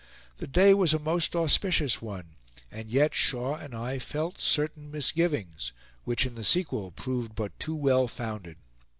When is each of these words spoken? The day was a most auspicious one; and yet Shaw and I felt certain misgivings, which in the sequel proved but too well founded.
The 0.37 0.47
day 0.47 0.73
was 0.73 0.95
a 0.95 0.99
most 0.99 1.35
auspicious 1.35 2.01
one; 2.01 2.29
and 2.71 2.89
yet 2.89 3.13
Shaw 3.13 3.57
and 3.57 3.75
I 3.75 3.99
felt 3.99 4.41
certain 4.41 4.89
misgivings, 4.89 5.73
which 6.05 6.25
in 6.25 6.33
the 6.33 6.43
sequel 6.43 6.89
proved 6.89 7.35
but 7.35 7.59
too 7.59 7.75
well 7.75 8.07
founded. 8.07 8.57